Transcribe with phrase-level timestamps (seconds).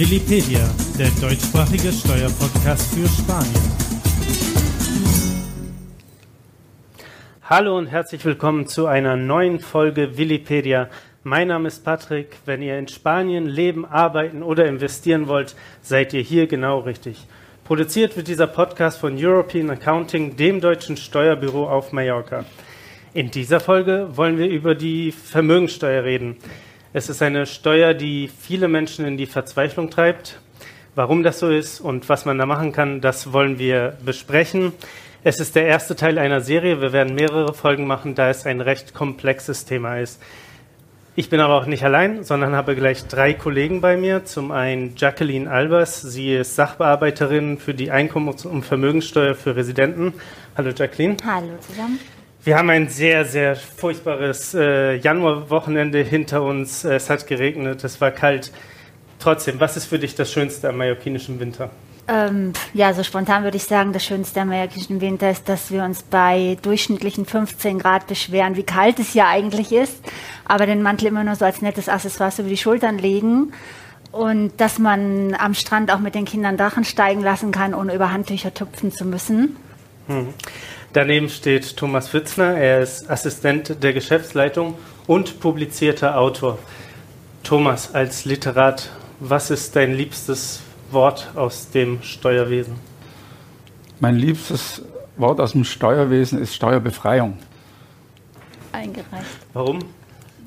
[0.00, 0.66] Willipedia,
[0.98, 3.62] der deutschsprachige Steuerpodcast für Spanien.
[7.42, 10.88] Hallo und herzlich willkommen zu einer neuen Folge Willipedia.
[11.22, 12.38] Mein Name ist Patrick.
[12.46, 17.26] Wenn ihr in Spanien leben, arbeiten oder investieren wollt, seid ihr hier genau richtig.
[17.64, 22.46] Produziert wird dieser Podcast von European Accounting, dem deutschen Steuerbüro auf Mallorca.
[23.12, 26.38] In dieser Folge wollen wir über die Vermögensteuer reden.
[26.92, 30.40] Es ist eine Steuer, die viele Menschen in die Verzweiflung treibt.
[30.96, 34.72] Warum das so ist und was man da machen kann, das wollen wir besprechen.
[35.22, 36.80] Es ist der erste Teil einer Serie.
[36.80, 40.20] Wir werden mehrere Folgen machen, da es ein recht komplexes Thema ist.
[41.14, 44.24] Ich bin aber auch nicht allein, sondern habe gleich drei Kollegen bei mir.
[44.24, 46.02] Zum einen Jacqueline Albers.
[46.02, 50.14] Sie ist Sachbearbeiterin für die Einkommens- und Vermögenssteuer für Residenten.
[50.56, 51.18] Hallo Jacqueline.
[51.24, 52.00] Hallo zusammen.
[52.42, 56.84] Wir haben ein sehr, sehr furchtbares äh, Januarwochenende hinter uns.
[56.84, 58.50] Es hat geregnet, es war kalt.
[59.18, 61.68] Trotzdem, was ist für dich das Schönste am mallorquinischen Winter?
[62.08, 65.84] Ähm, ja, so spontan würde ich sagen, das Schönste am mallorquinischen Winter ist, dass wir
[65.84, 70.02] uns bei durchschnittlichen 15 Grad beschweren, wie kalt es hier eigentlich ist,
[70.46, 73.52] aber den Mantel immer nur so als nettes Accessoire über die Schultern legen
[74.12, 78.10] und dass man am Strand auch mit den Kindern Drachen steigen lassen kann, ohne über
[78.12, 79.56] Handtücher tupfen zu müssen.
[80.06, 80.28] Hm.
[80.92, 82.56] Daneben steht Thomas Fitzner.
[82.56, 84.74] Er ist Assistent der Geschäftsleitung
[85.06, 86.58] und publizierter Autor.
[87.44, 92.74] Thomas, als Literat, was ist dein liebstes Wort aus dem Steuerwesen?
[94.00, 94.82] Mein liebstes
[95.16, 97.38] Wort aus dem Steuerwesen ist Steuerbefreiung.
[98.72, 99.26] Eingereicht.
[99.52, 99.78] Warum?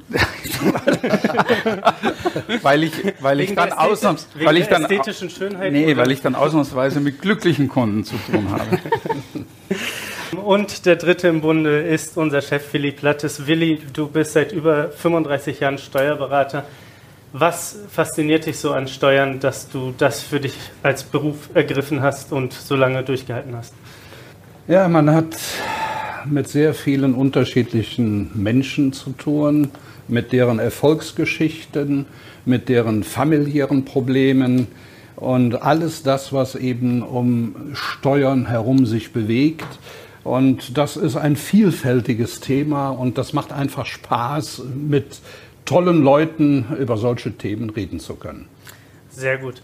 [2.62, 6.36] weil ich, weil ich dann ausnahms, weil ich dann, ästhetischen Schönheit nee, weil ich dann
[6.36, 8.80] ausnahmsweise mit glücklichen Kunden zu tun habe.
[10.44, 13.46] Und der dritte im Bunde ist unser Chef Willi Plattes.
[13.48, 16.66] Willi, du bist seit über 35 Jahren Steuerberater.
[17.34, 22.32] Was fasziniert dich so an Steuern, dass du das für dich als Beruf ergriffen hast
[22.32, 23.74] und so lange durchgehalten hast?
[24.68, 25.38] Ja, man hat
[26.26, 29.72] mit sehr vielen unterschiedlichen Menschen zu tun,
[30.08, 32.06] mit deren Erfolgsgeschichten,
[32.46, 34.68] mit deren familiären Problemen
[35.16, 39.80] und alles das, was eben um Steuern herum sich bewegt.
[40.24, 45.20] Und das ist ein vielfältiges Thema und das macht einfach Spaß, mit
[45.66, 48.48] tollen Leuten über solche Themen reden zu können.
[49.10, 49.62] Sehr gut.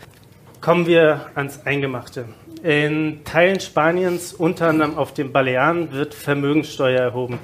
[0.61, 2.25] Kommen wir ans Eingemachte.
[2.63, 7.39] In Teilen Spaniens, unter anderem auf den Balearen, wird Vermögenssteuer erhoben.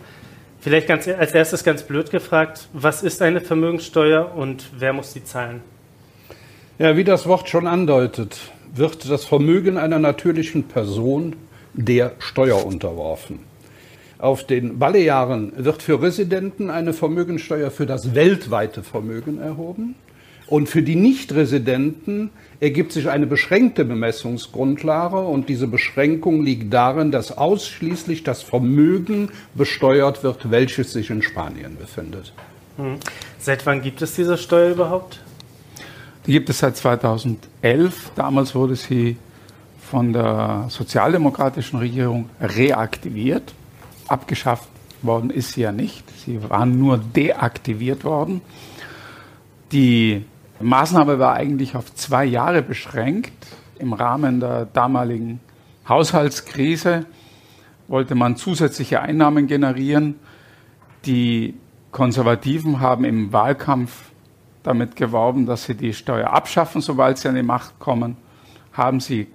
[0.66, 5.24] Vielleicht ganz, als erstes ganz blöd gefragt, was ist eine Vermögenssteuer und wer muss sie
[5.24, 5.62] zahlen?
[6.80, 11.36] Ja, wie das Wort schon andeutet, wird das Vermögen einer natürlichen Person
[11.76, 13.42] der Steuer unterworfen.
[14.18, 19.94] Auf den Balearen wird für Residenten eine Vermögensteuer für das weltweite Vermögen erhoben.
[20.48, 22.30] Und für die Nichtresidenten
[22.60, 30.24] ergibt sich eine beschränkte Bemessungsgrundlage und diese Beschränkung liegt darin, dass ausschließlich das Vermögen besteuert
[30.24, 32.34] wird, welches sich in Spanien befindet.
[32.78, 32.98] Hm.
[33.40, 35.22] Seit wann gibt es diese Steuer überhaupt?
[36.28, 38.12] Die gibt es seit 2011.
[38.16, 39.18] Damals wurde sie
[39.80, 43.54] von der sozialdemokratischen Regierung reaktiviert.
[44.08, 44.68] Abgeschafft
[45.02, 46.04] worden ist sie ja nicht.
[46.26, 48.42] Sie waren nur deaktiviert worden.
[49.72, 50.26] Die
[50.60, 53.34] Maßnahme war eigentlich auf zwei Jahre beschränkt.
[53.78, 55.40] Im Rahmen der damaligen
[55.88, 57.06] Haushaltskrise
[57.88, 60.16] wollte man zusätzliche Einnahmen generieren.
[61.06, 61.56] Die
[61.92, 64.12] Konservativen haben im Wahlkampf
[64.64, 68.18] damit geworben, dass sie die Steuer abschaffen, sobald sie an die Macht kommen.
[68.74, 69.28] Haben sie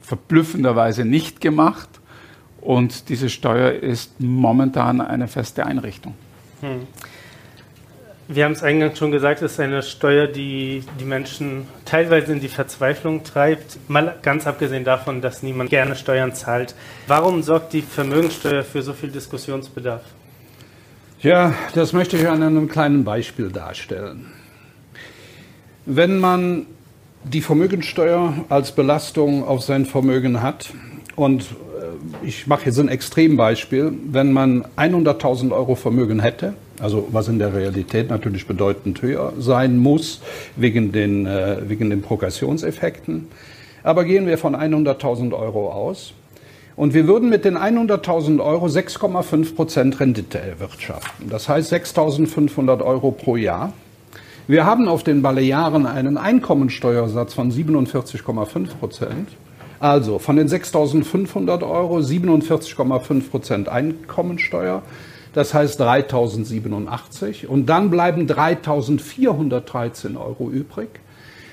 [0.00, 1.88] verblüffenderweise nicht gemacht.
[2.60, 6.14] Und diese Steuer ist momentan eine feste Einrichtung.
[6.60, 6.86] Hm.
[8.30, 12.40] Wir haben es eingangs schon gesagt, es ist eine Steuer, die die Menschen teilweise in
[12.40, 13.78] die Verzweiflung treibt.
[13.88, 16.74] Mal ganz abgesehen davon, dass niemand gerne Steuern zahlt.
[17.06, 20.02] Warum sorgt die Vermögenssteuer für so viel Diskussionsbedarf?
[21.22, 24.26] Ja, das möchte ich an einem kleinen Beispiel darstellen.
[25.86, 26.66] Wenn man
[27.24, 30.70] die Vermögensteuer als Belastung auf sein Vermögen hat.
[31.16, 33.92] Und äh, ich mache jetzt ein Extrembeispiel.
[34.04, 39.78] Wenn man 100.000 Euro Vermögen hätte, also was in der Realität natürlich bedeutend höher sein
[39.78, 40.20] muss,
[40.56, 43.28] wegen den, äh, wegen den Progressionseffekten.
[43.82, 46.12] Aber gehen wir von 100.000 Euro aus.
[46.76, 51.28] Und wir würden mit den 100.000 Euro 6,5 Prozent Rendite erwirtschaften.
[51.28, 53.72] Das heißt 6.500 Euro pro Jahr.
[54.46, 59.28] Wir haben auf den Balearen einen Einkommensteuersatz von 47,5 Prozent.
[59.80, 64.82] Also von den 6.500 Euro 47,5 Prozent Einkommensteuer.
[65.32, 67.46] Das heißt 3.087.
[67.46, 70.88] Und dann bleiben 3.413 Euro übrig.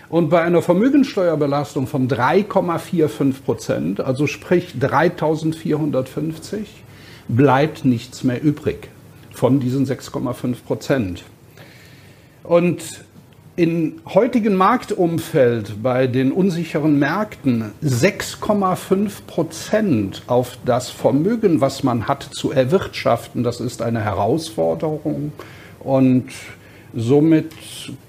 [0.09, 6.83] Und bei einer Vermögensteuerbelastung von 3,45 Prozent, also sprich 3450,
[7.27, 8.89] bleibt nichts mehr übrig
[9.31, 11.23] von diesen 6,5 Prozent.
[12.43, 13.04] Und
[13.57, 22.23] im heutigen Marktumfeld bei den unsicheren Märkten 6,5 Prozent auf das Vermögen, was man hat,
[22.23, 25.31] zu erwirtschaften, das ist eine Herausforderung.
[25.79, 26.25] Und
[26.93, 27.53] somit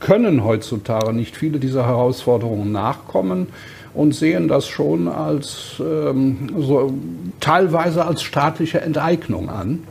[0.01, 3.47] können heutzutage nicht viele dieser Herausforderungen nachkommen
[3.95, 6.93] und sehen das schon als ähm, so,
[7.39, 9.85] teilweise als staatliche Enteignung an.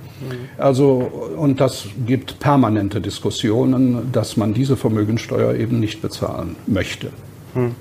[0.57, 7.11] Also, und das gibt permanente Diskussionen, dass man diese Vermögensteuer eben nicht bezahlen möchte.
[7.53, 7.75] Hm.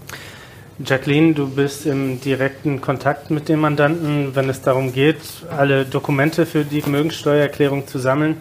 [0.85, 5.21] Jacqueline, du bist im direkten Kontakt mit dem Mandanten, wenn es darum geht,
[5.57, 8.39] alle Dokumente für die Vermögensteuererklärung zu sammeln.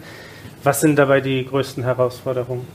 [0.64, 2.66] Was sind dabei die größten Herausforderungen?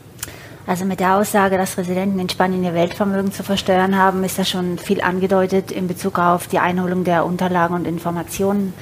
[0.66, 4.45] Also mit der Aussage, dass Residenten in Spanien ihr Weltvermögen zu versteuern haben, ist da
[4.45, 8.74] schon viel angedeutet in Bezug auf die Einholung der Unterlagen und Informationen.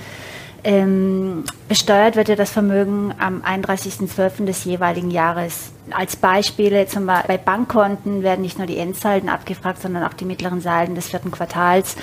[0.68, 4.44] Ähm, besteuert wird ja das Vermögen am 31.12.
[4.44, 5.72] des jeweiligen Jahres.
[5.92, 10.25] Als Beispiele zum Beispiel bei Bankkonten werden nicht nur die Endsalden abgefragt, sondern auch die
[10.25, 11.96] mittleren Salden des vierten Quartals.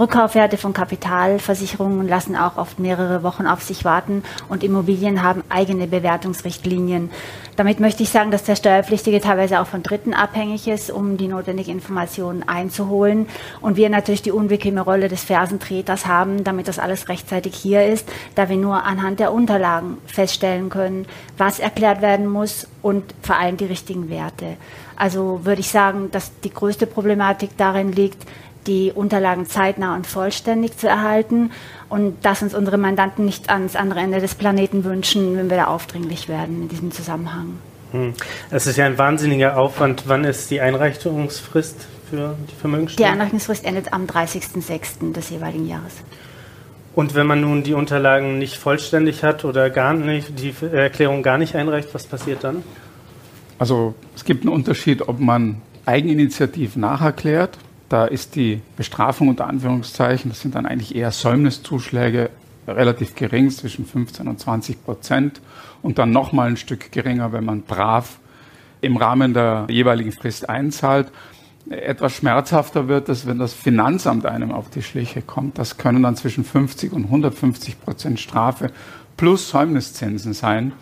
[0.00, 5.86] Rückkaufwerte von Kapitalversicherungen lassen auch oft mehrere Wochen auf sich warten und Immobilien haben eigene
[5.86, 7.10] Bewertungsrichtlinien.
[7.58, 11.26] Damit möchte ich sagen, dass der Steuerpflichtige teilweise auch von Dritten abhängig ist, um die
[11.26, 13.26] notwendigen Informationen einzuholen.
[13.60, 18.08] Und wir natürlich die unbequeme Rolle des Fersentreters haben, damit das alles rechtzeitig hier ist,
[18.36, 21.06] da wir nur anhand der Unterlagen feststellen können,
[21.36, 24.56] was erklärt werden muss und vor allem die richtigen Werte.
[24.94, 28.24] Also würde ich sagen, dass die größte Problematik darin liegt,
[28.68, 31.50] die Unterlagen zeitnah und vollständig zu erhalten
[31.88, 35.66] und dass uns unsere Mandanten nicht ans andere Ende des Planeten wünschen, wenn wir da
[35.66, 37.54] aufdringlich werden in diesem Zusammenhang.
[37.92, 38.12] Hm.
[38.50, 40.04] Es ist ja ein wahnsinniger Aufwand.
[40.06, 43.06] Wann ist die Einreichungsfrist für die Vermögenssteuer?
[43.06, 45.12] Die Einreichungsfrist endet am 30.06.
[45.12, 45.94] des jeweiligen Jahres.
[46.94, 51.38] Und wenn man nun die Unterlagen nicht vollständig hat oder gar nicht, die Erklärung gar
[51.38, 52.62] nicht einreicht, was passiert dann?
[53.58, 57.56] Also es gibt einen Unterschied, ob man eigeninitiativ nacherklärt
[57.88, 62.30] da ist die Bestrafung unter Anführungszeichen, das sind dann eigentlich eher Säumniszuschläge,
[62.66, 65.40] relativ gering, zwischen 15 und 20 Prozent
[65.82, 68.18] und dann nochmal ein Stück geringer, wenn man brav
[68.80, 71.10] im Rahmen der jeweiligen Frist einzahlt.
[71.70, 75.58] Etwas schmerzhafter wird es, wenn das Finanzamt einem auf die Schliche kommt.
[75.58, 78.70] Das können dann zwischen 50 und 150 Prozent Strafe
[79.16, 80.72] plus Säumniszinsen sein.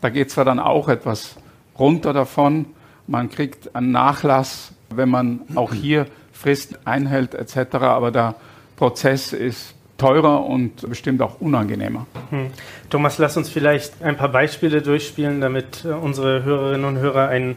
[0.00, 1.36] Da geht zwar dann auch etwas
[1.78, 2.66] runter davon.
[3.06, 6.06] Man kriegt einen Nachlass, wenn man auch hier
[6.38, 7.76] Frist einhält etc.
[7.76, 8.34] Aber der
[8.76, 12.06] Prozess ist teurer und bestimmt auch unangenehmer.
[12.30, 12.50] Hm.
[12.90, 17.56] Thomas, lass uns vielleicht ein paar Beispiele durchspielen, damit äh, unsere Hörerinnen und Hörer ein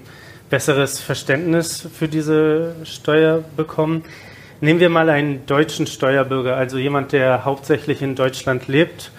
[0.50, 4.04] besseres Verständnis für diese Steuer bekommen.
[4.62, 9.12] Nehmen wir mal einen deutschen Steuerbürger, also jemand, der hauptsächlich in Deutschland lebt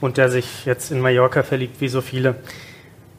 [0.00, 2.34] und der sich jetzt in Mallorca verliebt, wie so viele.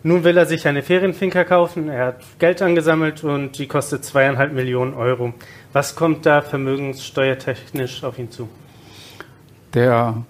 [0.08, 4.54] Nun will er sich eine Ferienfinker kaufen, er hat Geld angesammelt und die kostet zweieinhalb
[4.54, 5.34] Millionen Euro.
[5.74, 8.48] Was kommt da vermögenssteuertechnisch auf ihn zu?
[9.74, 10.24] Der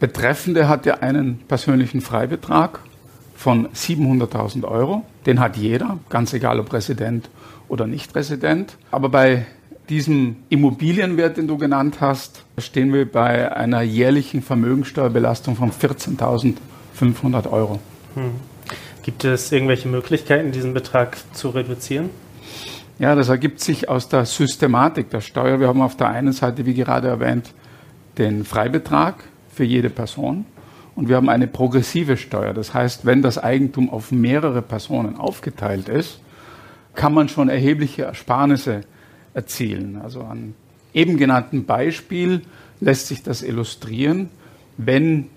[0.00, 2.80] Betreffende hat ja einen persönlichen Freibetrag
[3.36, 5.04] von 700.000 Euro.
[5.26, 7.28] Den hat jeder, ganz egal ob Resident
[7.68, 8.78] oder nicht Resident.
[8.90, 9.44] Aber bei
[9.90, 17.78] diesem Immobilienwert, den du genannt hast, stehen wir bei einer jährlichen Vermögenssteuerbelastung von 14.500 Euro.
[18.14, 18.30] Hm.
[19.08, 22.10] Gibt es irgendwelche Möglichkeiten, diesen Betrag zu reduzieren?
[22.98, 25.60] Ja, das ergibt sich aus der Systematik der Steuer.
[25.60, 27.54] Wir haben auf der einen Seite, wie gerade erwähnt,
[28.18, 30.44] den Freibetrag für jede Person
[30.94, 32.52] und wir haben eine progressive Steuer.
[32.52, 36.20] Das heißt, wenn das Eigentum auf mehrere Personen aufgeteilt ist,
[36.94, 38.82] kann man schon erhebliche Ersparnisse
[39.32, 39.98] erzielen.
[40.04, 40.52] Also an
[40.92, 42.42] eben genannten Beispiel
[42.78, 44.28] lässt sich das illustrieren,
[44.76, 45.28] wenn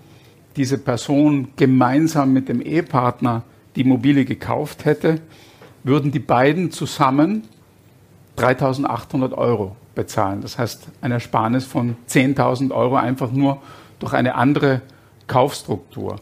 [0.56, 3.44] diese Person gemeinsam mit dem Ehepartner
[3.76, 5.20] die Immobilie gekauft hätte,
[5.84, 7.44] würden die beiden zusammen
[8.38, 10.40] 3.800 Euro bezahlen.
[10.40, 13.60] Das heißt, eine Ersparnis von 10.000 Euro einfach nur
[13.98, 14.80] durch eine andere
[15.26, 16.16] Kaufstruktur.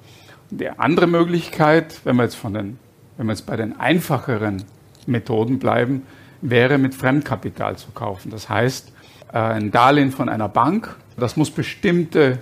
[0.50, 2.78] Die andere Möglichkeit, wenn wir jetzt, von den,
[3.16, 4.64] wenn wir jetzt bei den einfacheren
[5.06, 6.02] Methoden bleiben,
[6.42, 8.30] wäre mit Fremdkapital zu kaufen.
[8.30, 8.92] Das heißt,
[9.32, 12.38] äh, ein Darlehen von einer Bank, das muss bestimmte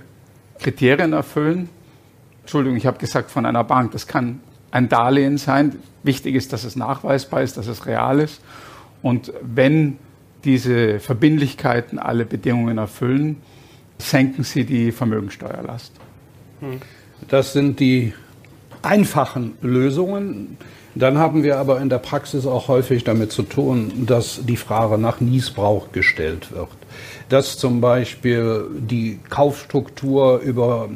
[0.59, 1.69] Kriterien erfüllen.
[2.43, 3.93] Entschuldigung, ich habe gesagt von einer Bank.
[3.93, 5.77] Das kann ein Darlehen sein.
[6.03, 8.41] Wichtig ist, dass es nachweisbar ist, dass es real ist.
[9.03, 9.99] Und wenn
[10.45, 13.37] diese Verbindlichkeiten alle Bedingungen erfüllen,
[13.99, 15.93] senken sie die Vermögensteuerlast.
[17.29, 18.15] Das sind die
[18.83, 20.57] einfachen Lösungen.
[20.95, 24.99] Dann haben wir aber in der Praxis auch häufig damit zu tun, dass die Frage
[24.99, 26.69] nach Niesbrauch gestellt wird.
[27.29, 30.89] Dass zum Beispiel die Kaufstruktur über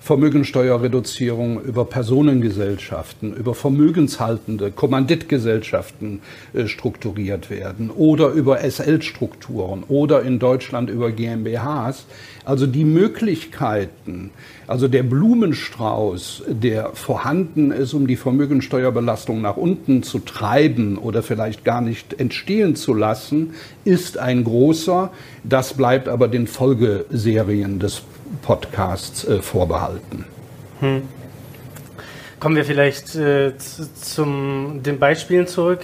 [0.00, 6.20] Vermögensteuerreduzierung über Personengesellschaften, über vermögenshaltende Kommanditgesellschaften
[6.54, 12.06] äh, strukturiert werden oder über SL-Strukturen oder in Deutschland über GmbHs.
[12.46, 14.30] Also die Möglichkeiten,
[14.66, 21.62] also der Blumenstrauß, der vorhanden ist, um die Vermögensteuerbelastung nach unten zu treiben oder vielleicht
[21.64, 23.52] gar nicht entstehen zu lassen,
[23.84, 25.10] ist ein großer.
[25.44, 28.02] Das bleibt aber den Folgeserien des
[28.42, 30.24] Podcasts äh, vorbehalten.
[30.80, 31.02] Hm.
[32.38, 35.80] Kommen wir vielleicht äh, zu zum, den Beispielen zurück.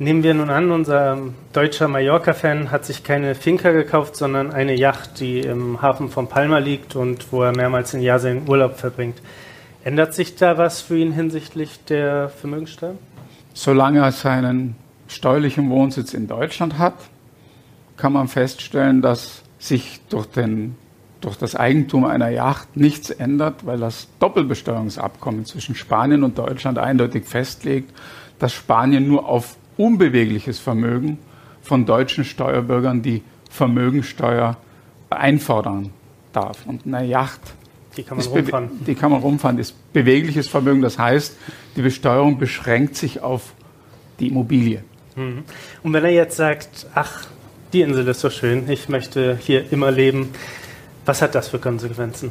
[0.00, 1.18] Nehmen wir nun an, unser
[1.52, 6.58] deutscher Mallorca-Fan hat sich keine Finca gekauft, sondern eine Yacht, die im Hafen von Palma
[6.58, 9.20] liegt und wo er mehrmals im Jahr seinen Urlaub verbringt.
[9.82, 12.94] Ändert sich da was für ihn hinsichtlich der Vermögenssteuer?
[13.54, 14.76] Solange er seinen
[15.08, 16.94] steuerlichen Wohnsitz in Deutschland hat,
[17.96, 20.76] kann man feststellen, dass sich durch den
[21.20, 27.24] durch das Eigentum einer Yacht nichts ändert, weil das Doppelbesteuerungsabkommen zwischen Spanien und Deutschland eindeutig
[27.24, 27.92] festlegt,
[28.38, 31.18] dass Spanien nur auf unbewegliches Vermögen
[31.62, 34.56] von deutschen Steuerbürgern die Vermögensteuer
[35.10, 35.90] einfordern
[36.32, 36.66] darf.
[36.66, 37.40] Und eine Yacht,
[37.96, 38.70] die kann man rumfahren.
[38.86, 40.82] Die kann man rumfahren, ist bewegliches Vermögen.
[40.82, 41.36] Das heißt,
[41.76, 43.54] die Besteuerung beschränkt sich auf
[44.20, 44.84] die Immobilie.
[45.16, 45.44] Mhm.
[45.82, 47.26] Und wenn er jetzt sagt, ach,
[47.72, 50.30] die Insel ist so schön, ich möchte hier immer leben,
[51.08, 52.30] was hat das für Konsequenzen?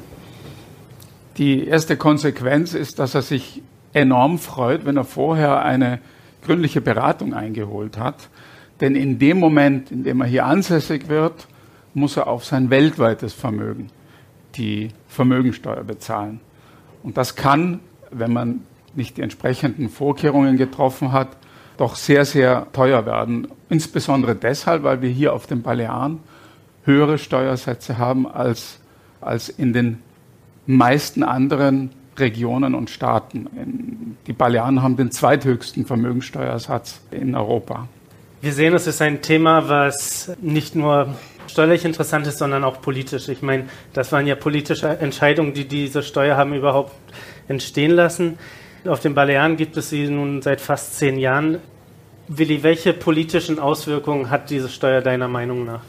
[1.37, 5.99] Die erste Konsequenz ist, dass er sich enorm freut, wenn er vorher eine
[6.45, 8.29] gründliche Beratung eingeholt hat.
[8.79, 11.47] Denn in dem Moment, in dem er hier ansässig wird,
[11.95, 13.89] muss er auf sein weltweites Vermögen
[14.55, 16.39] die Vermögensteuer bezahlen.
[17.01, 17.79] Und das kann,
[18.11, 18.61] wenn man
[18.93, 21.29] nicht die entsprechenden Vorkehrungen getroffen hat,
[21.77, 23.47] doch sehr, sehr teuer werden.
[23.69, 26.19] Insbesondere deshalb, weil wir hier auf den Balearen
[26.87, 28.79] höhere Steuersätze haben als,
[29.21, 29.99] als in den
[30.65, 34.17] meisten anderen Regionen und Staaten.
[34.25, 37.87] Die Balearen haben den zweithöchsten Vermögensteuersatz in Europa.
[38.41, 41.15] Wir sehen, es ist ein Thema, was nicht nur
[41.47, 43.29] steuerlich interessant ist, sondern auch politisch.
[43.29, 46.93] Ich meine, das waren ja politische Entscheidungen, die diese Steuer haben überhaupt
[47.47, 48.37] entstehen lassen.
[48.85, 51.59] Auf den Balearen gibt es sie nun seit fast zehn Jahren.
[52.27, 55.81] Willi, welche politischen Auswirkungen hat diese Steuer deiner Meinung nach?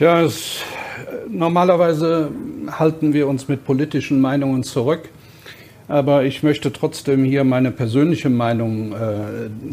[0.00, 0.60] Ja, es,
[1.28, 2.30] normalerweise
[2.70, 5.08] halten wir uns mit politischen Meinungen zurück.
[5.88, 8.96] Aber ich möchte trotzdem hier meine persönliche Meinung äh,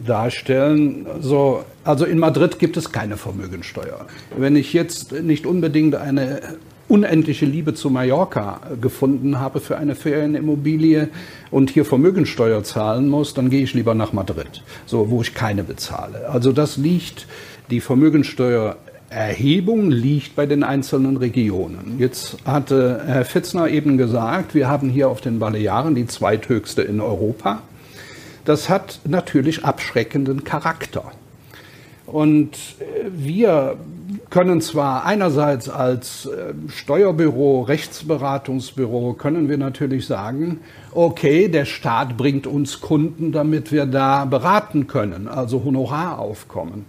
[0.03, 1.05] darstellen.
[1.19, 4.07] So, also in Madrid gibt es keine Vermögensteuer.
[4.35, 6.41] Wenn ich jetzt nicht unbedingt eine
[6.87, 11.09] unendliche Liebe zu Mallorca gefunden habe für eine Ferienimmobilie
[11.51, 15.63] und hier Vermögensteuer zahlen muss, dann gehe ich lieber nach Madrid, so wo ich keine
[15.63, 16.29] bezahle.
[16.29, 17.27] Also das liegt
[17.69, 18.77] die Vermögensteuer
[19.09, 21.95] Erhebung liegt bei den einzelnen Regionen.
[21.99, 26.99] Jetzt hatte Herr Fitzner eben gesagt, wir haben hier auf den Balearen die zweithöchste in
[26.99, 27.61] Europa.
[28.45, 31.11] Das hat natürlich abschreckenden Charakter.
[32.05, 33.77] Und äh, wir
[34.29, 40.59] können zwar einerseits als äh, Steuerbüro, Rechtsberatungsbüro, können wir natürlich sagen,
[40.91, 46.85] okay, der Staat bringt uns Kunden, damit wir da beraten können, also Honoraraufkommen.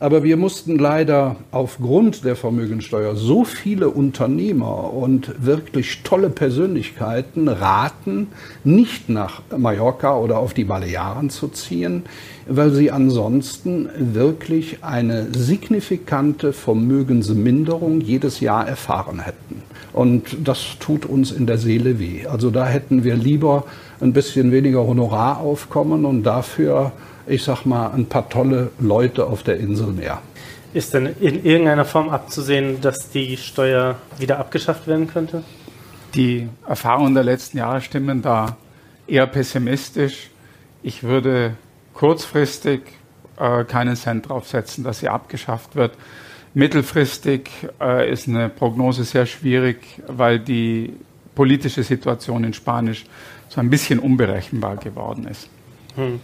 [0.00, 8.28] Aber wir mussten leider aufgrund der Vermögensteuer so viele Unternehmer und wirklich tolle Persönlichkeiten raten,
[8.64, 12.02] nicht nach Mallorca oder auf die Balearen zu ziehen,
[12.48, 19.62] weil sie ansonsten wirklich eine signifikante Vermögensminderung jedes Jahr erfahren hätten.
[19.92, 22.26] Und das tut uns in der Seele weh.
[22.26, 23.64] Also da hätten wir lieber
[24.00, 26.92] ein bisschen weniger Honoraraufkommen und dafür
[27.26, 30.20] ich sag mal, ein paar tolle Leute auf der Insel mehr.
[30.72, 35.44] Ist denn in irgendeiner Form abzusehen, dass die Steuer wieder abgeschafft werden könnte?
[36.14, 38.56] Die Erfahrungen der letzten Jahre stimmen da
[39.06, 40.30] eher pessimistisch.
[40.82, 41.56] Ich würde
[41.92, 42.82] kurzfristig
[43.38, 45.92] äh, keinen Cent drauf setzen, dass sie abgeschafft wird.
[46.54, 47.50] Mittelfristig
[47.80, 50.94] äh, ist eine Prognose sehr schwierig, weil die
[51.34, 53.04] politische Situation in Spanisch
[53.48, 55.48] so ein bisschen unberechenbar geworden ist.
[55.96, 56.20] Hm.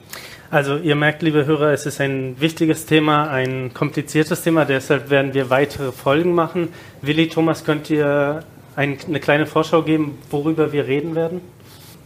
[0.51, 5.33] Also ihr merkt, liebe Hörer, es ist ein wichtiges Thema, ein kompliziertes Thema, deshalb werden
[5.33, 6.69] wir weitere Folgen machen.
[7.03, 8.43] Willi, Thomas, könnt ihr
[8.75, 11.41] ein, eine kleine Vorschau geben, worüber wir reden werden?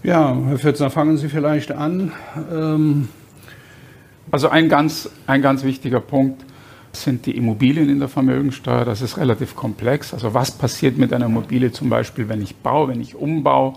[0.03, 2.13] Ja, Herr Fitzner, fangen Sie vielleicht an.
[2.53, 3.09] Ähm
[4.31, 6.45] also ein ganz, ein ganz wichtiger Punkt
[6.93, 8.85] sind die Immobilien in der Vermögensteuer.
[8.85, 10.13] Das ist relativ komplex.
[10.13, 13.75] Also was passiert mit einer Immobilie zum Beispiel, wenn ich baue, wenn ich umbaue,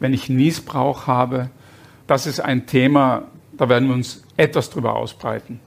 [0.00, 1.50] wenn ich Niesbrauch habe?
[2.06, 3.24] Das ist ein Thema,
[3.56, 5.60] Da werden wir uns etwas drüber ausbreiten.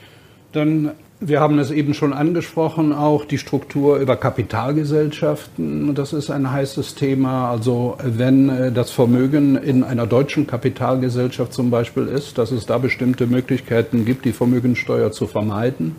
[0.51, 0.91] Dann
[1.21, 5.93] wir haben es eben schon angesprochen, auch die Struktur über Kapitalgesellschaften.
[5.93, 7.51] Das ist ein heißes Thema.
[7.51, 12.77] Also wenn äh, das Vermögen in einer deutschen Kapitalgesellschaft zum Beispiel ist, dass es da
[12.77, 15.97] bestimmte Möglichkeiten gibt, die Vermögensteuer zu vermeiden.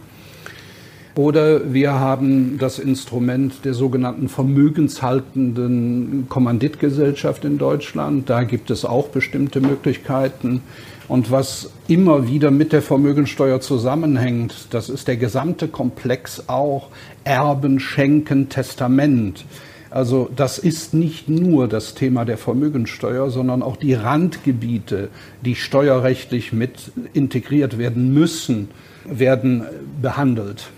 [1.17, 8.31] Oder wir haben das Instrument der sogenannten vermögenshaltenden Kommanditgesellschaft in Deutschland.
[8.31, 10.63] Da gibt es auch bestimmte Möglichkeiten.
[11.09, 16.91] Und was immer wieder mit der Vermögensteuer zusammenhängt, das ist der gesamte Komplex auch
[17.25, 19.45] Erben, Schenken, Testament.
[19.91, 25.09] Also das ist nicht nur das Thema der Vermögensteuer, sondern auch die Randgebiete,
[25.45, 28.69] die steuerrechtlich mit integriert werden müssen,
[29.05, 29.65] werden
[30.01, 30.71] behandelt.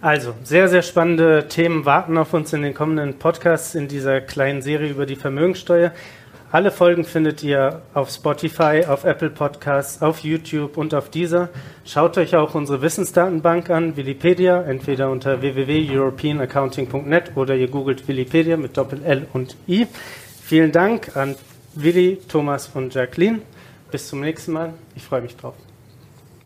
[0.00, 4.62] Also, sehr, sehr spannende Themen warten auf uns in den kommenden Podcasts in dieser kleinen
[4.62, 5.92] Serie über die Vermögensteuer.
[6.52, 11.48] Alle Folgen findet ihr auf Spotify, auf Apple Podcasts, auf YouTube und auf dieser.
[11.84, 18.76] Schaut euch auch unsere Wissensdatenbank an, Wikipedia, entweder unter www.europeanaccounting.net oder ihr googelt Wikipedia mit
[18.76, 19.86] Doppel-L und I.
[20.42, 21.34] Vielen Dank an
[21.74, 23.40] Willi, Thomas und Jacqueline.
[23.90, 24.72] Bis zum nächsten Mal.
[24.94, 25.54] Ich freue mich drauf.